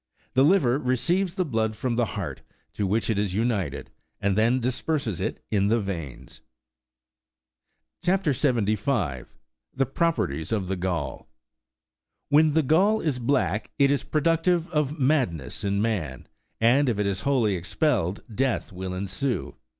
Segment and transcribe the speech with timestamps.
[0.33, 2.41] The liver receives the blood from the heart,
[2.73, 6.41] to which it is united, and then disperses it in the veins.
[8.01, 8.23] CHAP.
[8.23, 9.27] 75.—
[9.75, 11.29] THE PBOPEKTIES OF THE GALL.
[12.29, 16.27] When the gall is black, it is productive of madness in man,
[16.59, 19.55] and if it is wholly expelled death will ensue.